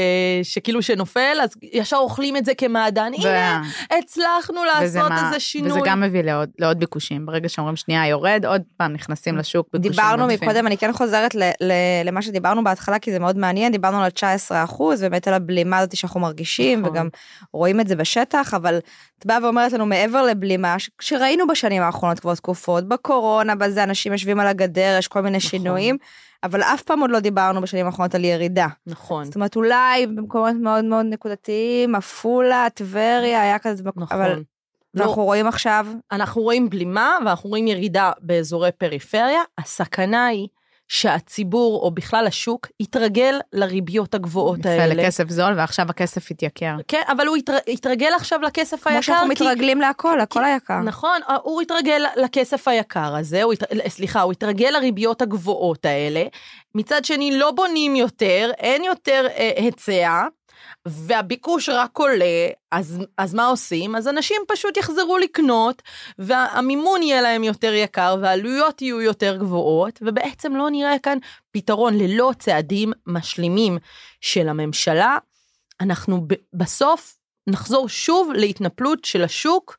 [0.44, 3.12] שכאילו שנופל, אז ישר אוכלים את זה כמעדן.
[3.24, 3.28] ו...
[3.28, 5.72] הנה, הצלחנו לעשות מה, איזה שינוי.
[5.72, 7.26] וזה גם מביא לעוד, לעוד ביקושים.
[7.26, 9.92] ברגע שאומרים שנייה יורד, עוד פעם נכנסים לשוק ביקושים.
[9.92, 11.72] דיברנו מקודם, אני כן חוזרת ל, ל,
[12.06, 15.96] למה שדיברנו בהתחלה, כי זה מאוד מעניין, דיברנו על 19 אחוז, באמת על הבלימה הזאת
[15.96, 16.92] שאנחנו מרגישים, נכון.
[16.92, 17.08] וגם
[17.54, 18.80] רואים את זה בשטח, אבל
[19.24, 24.40] את באה ואומרת לנו מעבר לבלימה, שראינו בשנים האחרונות כבר תקופות, בקורונה, בזה אנשים יושבים
[24.40, 25.50] על הגדר, יש כל מיני נכון.
[25.50, 25.98] שינויים,
[26.44, 28.68] אבל אף פעם עוד לא דיברנו בשנים האחרונות על ירידה.
[28.88, 29.26] נכון.
[29.26, 34.18] זאת אומרת, אולי במקומות מאוד מאוד נקודתיים, עפולה, טבריה, היה כזה, נכון.
[34.20, 34.44] אבל...
[34.94, 35.04] לא.
[35.04, 35.88] אנחנו רואים עכשיו...
[36.12, 39.42] אנחנו רואים בלימה ואנחנו רואים ירידה באזורי פריפריה.
[39.58, 40.48] הסכנה היא
[40.94, 44.94] שהציבור, או בכלל השוק, יתרגל לריביות הגבוהות יפה האלה.
[44.94, 46.76] יפה לכסף זול, ועכשיו הכסף יתייקר.
[46.88, 48.92] כן, אבל הוא יתר, יתרגל עכשיו לכסף היקר.
[48.92, 49.44] כמו שאנחנו כי...
[49.44, 50.46] מתרגלים להכל, הכל כי...
[50.46, 50.80] היקר.
[50.80, 53.64] נכון, הוא יתרגל לכסף היקר הזה, הוא ית...
[53.88, 56.24] סליחה, הוא יתרגל לריביות הגבוהות האלה.
[56.76, 60.24] מצד שני, לא בונים יותר, אין יותר אה, היצע.
[60.88, 63.96] והביקוש רק עולה, אז, אז מה עושים?
[63.96, 65.82] אז אנשים פשוט יחזרו לקנות,
[66.20, 71.18] והמימון יהיה להם יותר יקר, והעלויות יהיו יותר גבוהות, ובעצם לא נראה כאן
[71.52, 73.78] פתרון ללא צעדים משלימים
[74.22, 75.18] של הממשלה.
[75.82, 77.16] אנחנו בסוף
[77.48, 79.78] נחזור שוב להתנפלות של השוק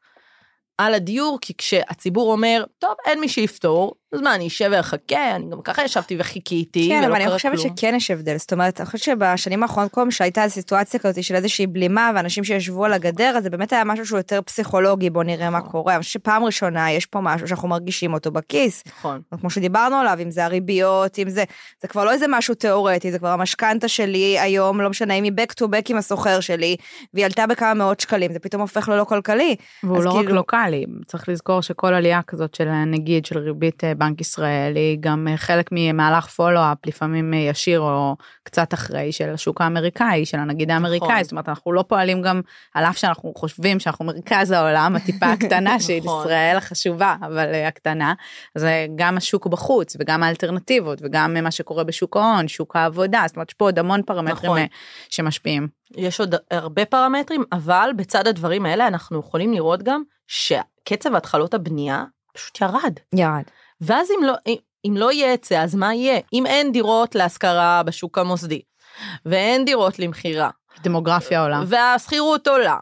[0.79, 5.50] על הדיור, כי כשהציבור אומר, טוב, אין מי שיפתור, אז מה, אני אשב ואחכה, אני
[5.50, 7.77] גם ככה ישבתי וחיכיתי, כן, אבל אני חושבת כלום.
[7.77, 11.35] שכן יש הבדל, זאת אומרת, אני חושבת שבשנים האחרונות, כל פעם שהייתה סיטואציה כזאת של
[11.35, 15.24] איזושהי בלימה, ואנשים שישבו על הגדר, אז זה באמת היה משהו שהוא יותר פסיכולוגי, בוא
[15.24, 15.70] נראה מה נכון.
[15.70, 15.94] קורה.
[15.94, 18.85] אני חושבת שפעם ראשונה יש פה משהו שאנחנו מרגישים אותו בכיס.
[18.87, 19.20] נכון.
[19.40, 21.44] כמו שדיברנו עליו, אם זה הריביות, אם זה,
[21.83, 25.33] זה כבר לא איזה משהו תיאורטי, זה כבר המשכנתה שלי היום, לא משנה אם היא
[25.33, 26.77] back to back עם הסוחר שלי,
[27.14, 29.57] והיא עלתה בכמה מאות שקלים, זה פתאום הופך ללא כלכלי.
[29.83, 30.16] והוא לא כאילו...
[30.16, 34.99] רק לוקאלי, צריך לזכור שכל עלייה כזאת של נגיד של ריבית אה, בנק ישראל היא
[35.01, 41.09] גם חלק ממהלך פולו-אפ לפעמים ישיר או קצת אחרי של השוק האמריקאי של הנגיד האמריקאי
[41.09, 41.23] נכון.
[41.23, 42.40] זאת אומרת אנחנו לא פועלים גם
[42.75, 46.27] על אף שאנחנו חושבים שאנחנו מרכז העולם הטיפה הקטנה של נכון.
[46.27, 48.14] ישראל החשובה אבל הקטנה
[48.57, 53.51] אז גם השוק בחוץ וגם האלטרנטיבות וגם מה שקורה בשוק ההון שוק העבודה זאת אומרת
[53.51, 54.61] יש פה עוד המון פרמטרים נכון.
[55.11, 55.69] שמשפיעים.
[55.97, 62.05] יש עוד הרבה פרמטרים אבל בצד הדברים האלה אנחנו יכולים לראות גם שקצב התחלות הבנייה
[62.35, 62.95] פשוט ירד.
[63.14, 63.43] ירד.
[63.81, 64.35] ואז אם לא,
[64.85, 66.21] אם לא יהיה היצע, אז מה יהיה?
[66.33, 68.63] אם אין דירות להשכרה בשוק המוסדי,
[69.27, 70.51] ואין דירות למכירה.
[70.83, 71.63] דמוגרפיה עולה.
[71.67, 72.79] והשכירות עולה.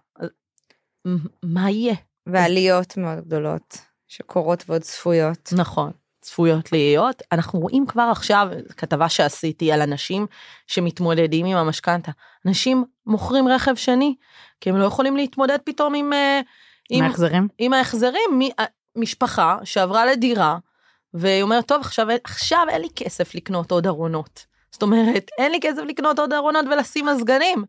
[1.43, 1.95] מה יהיה?
[2.27, 3.79] ועליות מאוד גדולות
[4.09, 5.53] שקורות ועוד צפויות.
[5.57, 5.91] נכון.
[6.21, 7.23] צפויות להיות.
[7.33, 10.27] אנחנו רואים כבר עכשיו, כתבה שעשיתי על אנשים
[10.67, 12.13] שמתמודדים עם המשכנתה.
[12.47, 14.15] אנשים מוכרים רכב שני,
[14.61, 16.13] כי הם לא יכולים להתמודד פתאום עם...
[16.13, 16.41] אה,
[16.91, 17.49] עם ההחזרים?
[17.59, 18.41] עם ההחזרים.
[18.59, 18.65] אה,
[18.97, 20.59] משפחה שעברה לדירה,
[21.15, 24.47] והיא אומרת, טוב, עכשיו, עכשיו אין לי כסף לקנות עוד ארונות.
[24.73, 27.65] זאת אומרת, אין לי כסף לקנות עוד ארונות ולשים מזגנים.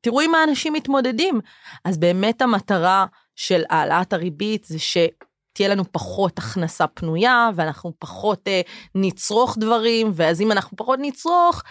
[0.00, 1.40] תראו עם מה אנשים מתמודדים.
[1.84, 8.60] אז באמת המטרה של העלאת הריבית זה שתהיה לנו פחות הכנסה פנויה, ואנחנו פחות אה,
[8.94, 11.62] נצרוך דברים, ואז אם אנחנו פחות נצרוך,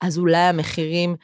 [0.00, 1.16] אז אולי המחירים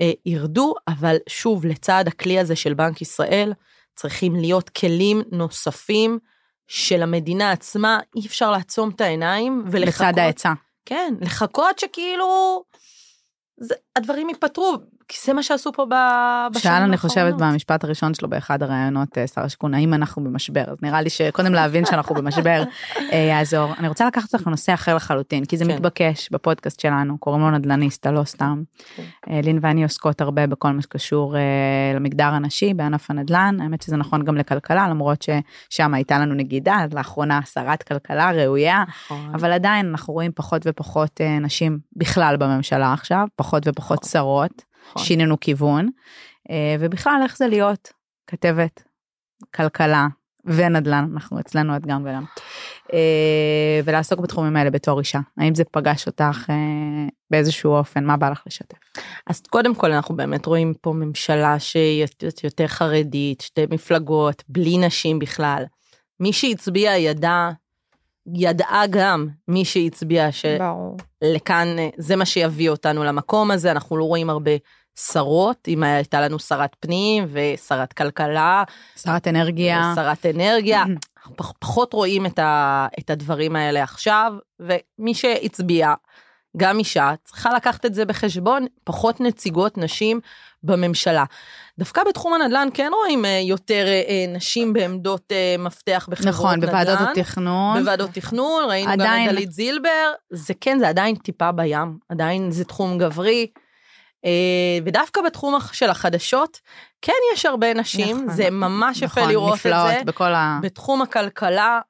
[0.00, 3.52] אה, ירדו, אבל שוב, לצד הכלי הזה של בנק ישראל,
[3.94, 6.18] צריכים להיות כלים נוספים
[6.68, 10.06] של המדינה עצמה, אי אפשר לעצום את העיניים ולחכות.
[10.06, 10.52] בצד ההיצע.
[10.84, 12.62] כן, לחכות שכאילו
[13.56, 14.76] זה, הדברים ייפתרו.
[15.08, 16.62] כי זה מה שעשו פה בשנים האחרונות.
[16.62, 20.76] שאל אני חושבת במשפט הראשון שלו באחד הראיונות אה, שר השיכון האם אנחנו במשבר אז
[20.82, 22.62] נראה לי שקודם להבין שאנחנו במשבר
[23.12, 25.70] אה, יעזור אני רוצה לקחת אותך לנושא אחר לחלוטין כי זה כן.
[25.70, 28.62] מתבקש בפודקאסט שלנו קוראים לו נדל"ניסטה לא סתם.
[28.96, 29.02] כן.
[29.30, 31.36] אה, לין ואני עוסקות הרבה בכל מה שקשור
[31.94, 37.40] למגדר הנשי בענף הנדל"ן האמת שזה נכון גם לכלכלה למרות ששם הייתה לנו נגידה לאחרונה
[37.42, 39.30] שרת כלכלה ראויה נכון.
[39.34, 44.10] אבל עדיין אנחנו רואים פחות ופחות נשים בכלל בממשלה עכשיו פחות ופחות נכון.
[44.10, 44.67] שרות.
[44.90, 45.04] נכון.
[45.04, 45.88] שינינו כיוון,
[46.50, 47.92] אה, ובכלל איך זה להיות
[48.26, 48.82] כתבת
[49.54, 50.06] כלכלה
[50.44, 52.24] ונדל"ן, אנחנו אצלנו את גם וגם,
[52.92, 55.20] אה, ולעסוק בתחומים האלה בתור אישה.
[55.38, 58.76] האם זה פגש אותך אה, באיזשהו אופן, מה בא לך לשתף?
[59.26, 62.06] אז קודם כל אנחנו באמת רואים פה ממשלה שהיא
[62.44, 65.64] יותר חרדית, שתי מפלגות, בלי נשים בכלל.
[66.20, 67.50] מי שהצביע ידע,
[68.34, 70.96] ידעה גם מי שהצביע ברור.
[71.24, 74.50] שלכאן אה, זה מה שיביא אותנו למקום הזה, אנחנו לא רואים הרבה
[75.12, 78.62] שרות, אם הייתה לנו שרת פנים ושרת כלכלה,
[78.96, 80.84] שרת אנרגיה, שרת אנרגיה,
[81.16, 85.94] אנחנו פחות רואים את, ה, את הדברים האלה עכשיו, ומי שהצביע,
[86.56, 90.20] גם אישה, צריכה לקחת את זה בחשבון, פחות נציגות נשים
[90.62, 91.24] בממשלה.
[91.78, 96.66] דווקא בתחום הנדל"ן כן רואים אה, יותר אה, אה, נשים בעמדות מפתח בחברות נכון, נדל"ן.
[96.70, 101.52] בוועדות התכנון, בוועדות תכנון, ראינו גם עדיין- את דלית זילבר, זה כן, זה עדיין טיפה
[101.52, 103.46] בים, עדיין זה תחום גברי.
[104.84, 106.60] ודווקא בתחום של החדשות,
[107.02, 108.30] כן יש הרבה נשים, נכון.
[108.36, 110.04] זה ממש יפה נכון, לראות את נפלאות זה.
[110.04, 110.58] בכל ה...
[110.62, 111.80] בתחום הכלכלה,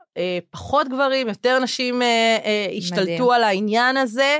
[0.50, 3.30] פחות גברים, יותר נשים אה, אה, השתלטו מדהים.
[3.30, 4.38] על העניין הזה.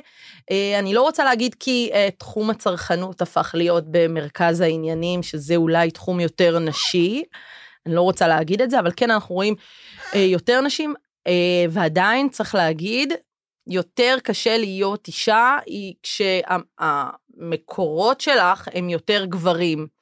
[0.51, 5.91] אה, אני לא רוצה להגיד כי אה, תחום הצרכנות הפך להיות במרכז העניינים, שזה אולי
[5.91, 7.23] תחום יותר נשי.
[7.87, 9.55] אני לא רוצה להגיד את זה, אבל כן אנחנו רואים
[10.15, 10.95] אה, יותר נשים,
[11.27, 13.13] אה, ועדיין צריך להגיד,
[13.67, 15.95] יותר קשה להיות אישה, היא
[17.33, 19.98] כשהמקורות שלך הם יותר גברים.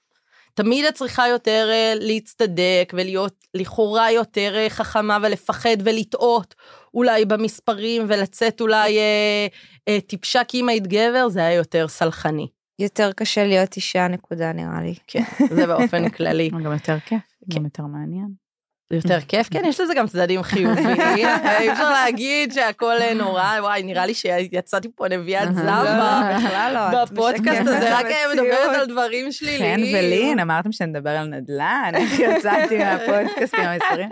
[0.57, 6.55] תמיד את צריכה יותר אה, להצטדק ולהיות לכאורה יותר אה, חכמה ולפחד ולטעות
[6.95, 9.47] אולי במספרים ולצאת אולי אה,
[9.89, 12.49] אה, טיפשה כי אם היית גבר זה היה יותר סלחני.
[12.79, 14.95] יותר קשה להיות אישה נקודה נראה לי.
[15.07, 16.49] כן, זה באופן כללי.
[16.65, 17.57] גם יותר כיף, כן.
[17.57, 18.46] גם יותר מעניין.
[18.91, 21.01] יותר כיף, כן, יש לזה גם צדדים חיוביים,
[21.61, 27.03] אי אפשר להגיד שהכל אה, נורא, וואי, נראה לי שיצאתי פה נביאת זמבה בכלל לא.
[27.03, 28.35] את בפודקאסט משקרת הזה, רק אה.
[28.35, 29.77] מדברת על דברים שליליים.
[29.77, 34.09] חן ולין, אמרתם שנדבר על נדל"ן, איך יצאתי מהפודקאסטים המסרים?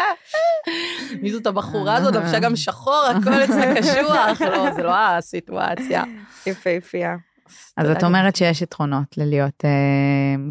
[1.22, 6.02] מי זאת הבחורה הזאת, לבשה גם שחור, הכל אצלה קשוח, לא, זה לא הסיטואציה.
[6.46, 7.16] יפהפייה.
[7.76, 8.04] אז את.
[8.04, 9.70] אומרת שיש יתרונות ללהיות אה,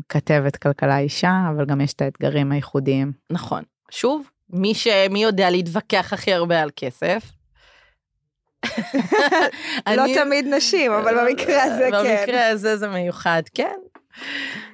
[0.10, 3.12] כתבת כלכלה אישה, אבל גם יש את האתגרים הייחודיים.
[3.32, 3.64] נכון.
[3.94, 4.88] שוב, מי ש...
[5.10, 7.32] מי יודע להתווכח הכי הרבה על כסף?
[9.98, 11.98] לא תמיד נשים, אבל במקרה הזה כן.
[11.98, 13.76] במקרה הזה זה מיוחד, כן.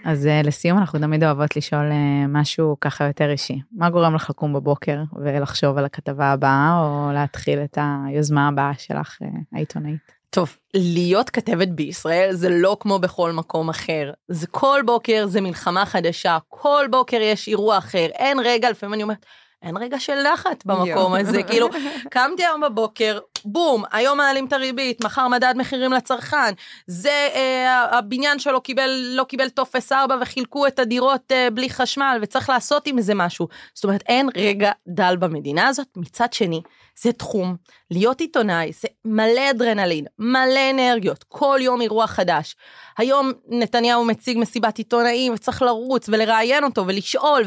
[0.06, 3.62] אז אה, לסיום אנחנו תמיד אוהבות לשאול אה, משהו ככה יותר אישי.
[3.72, 9.18] מה גורם לך לקום בבוקר ולחשוב על הכתבה הבאה, או להתחיל את היוזמה הבאה שלך,
[9.22, 10.19] אה, העיתונאית?
[10.30, 14.12] טוב, להיות כתבת בישראל זה לא כמו בכל מקום אחר.
[14.28, 19.04] זה כל בוקר זה מלחמה חדשה, כל בוקר יש אירוע אחר, אין רגע, לפעמים אני
[19.04, 19.26] אומרת,
[19.62, 21.14] אין רגע של נחת במקום.
[21.14, 21.68] הזה, כאילו,
[22.12, 26.54] קמתי היום בבוקר, בום, היום מעלים את הריבית, מחר מדד מחירים לצרכן,
[26.88, 32.20] זה אה, הבניין שלו קיבל, לא קיבל טופס 4 וחילקו את הדירות אה, בלי חשמל,
[32.22, 33.48] וצריך לעשות עם זה משהו.
[33.74, 35.88] זאת אומרת, אין רגע דל במדינה הזאת.
[35.96, 36.62] מצד שני,
[37.02, 37.56] זה תחום,
[37.92, 42.56] להיות עיתונאי, זה מלא אדרנלין, מלא אנרגיות, כל יום אירוע חדש.
[42.98, 47.44] היום נתניהו מציג מסיבת עיתונאים, וצריך לרוץ ולראיין אותו ולשאול,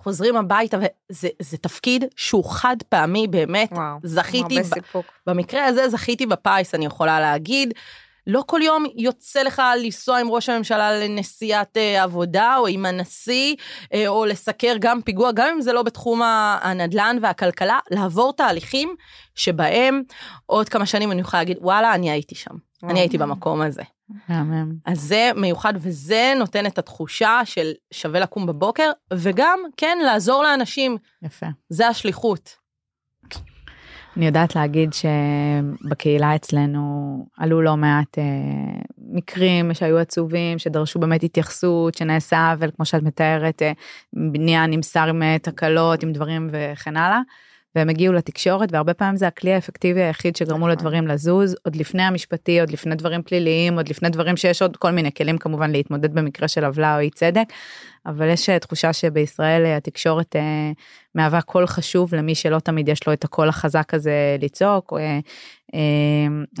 [0.00, 3.72] וחוזרים הביתה, וזה זה תפקיד שהוא חד פעמי באמת.
[3.72, 3.98] וואו.
[4.02, 5.06] זכיתי, ב- סיפוק.
[5.26, 7.74] במקרה הזה זכיתי בפיס, אני יכולה להגיד.
[8.26, 13.56] לא כל יום יוצא לך לנסוע עם ראש הממשלה לנסיעת אה, עבודה, או עם הנשיא,
[13.94, 16.22] אה, או לסקר גם פיגוע, גם אם זה לא בתחום
[16.62, 18.94] הנדל"ן והכלכלה, לעבור תהליכים
[19.34, 20.02] שבהם
[20.46, 22.54] עוד כמה שנים אני יכולה להגיד, וואלה, אני הייתי שם.
[22.84, 23.82] אני הייתי במקום הזה.
[24.28, 24.72] מהמם.
[24.84, 30.96] אז זה מיוחד, וזה נותן את התחושה של שווה לקום בבוקר, וגם, כן, לעזור לאנשים,
[31.22, 31.46] יפה.
[31.68, 32.65] זה השליחות.
[34.16, 38.24] אני יודעת להגיד שבקהילה אצלנו עלו לא מעט אה,
[38.98, 43.72] מקרים שהיו עצובים, שדרשו באמת התייחסות, שנעשה עוול, כמו שאת מתארת, אה,
[44.12, 47.20] בניין נמסר עם אה, תקלות, עם דברים וכן הלאה.
[47.76, 50.70] והם הגיעו לתקשורת, והרבה פעמים זה הכלי האפקטיבי היחיד שגרמו נכון.
[50.70, 54.90] לדברים לזוז, עוד לפני המשפטי, עוד לפני דברים פליליים, עוד לפני דברים שיש עוד כל
[54.90, 57.44] מיני כלים כמובן להתמודד במקרה של עוולה או אי צדק,
[58.06, 60.70] אבל יש אה, תחושה שבישראל אה, התקשורת אה,
[61.14, 64.92] מהווה קול חשוב למי שלא תמיד יש לו את הקול החזק הזה לצעוק.
[65.74, 65.80] אה,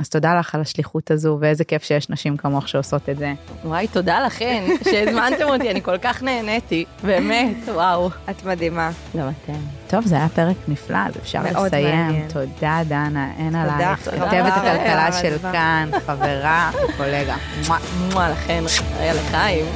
[0.00, 3.32] אז תודה לך על השליחות הזו, ואיזה כיף שיש נשים כמוך שעושות את זה.
[3.64, 8.10] וואי, תודה לכן שהזמנתם אותי, אני כל כך נהניתי, באמת, וואו.
[8.30, 8.90] את מדהימה.
[9.16, 9.52] גם אתם.
[9.88, 12.28] טוב, זה היה פרק נפלא, אז אפשר לסיים.
[12.28, 13.54] תודה, דנה, אין.
[13.54, 14.00] עלייך.
[14.00, 15.36] כתבת רבה הכלכלה של.
[15.52, 17.36] כאן, חברה וקולגה.
[18.12, 18.30] מואה.
[18.30, 18.64] לכן,
[18.96, 19.66] חיי לחיים.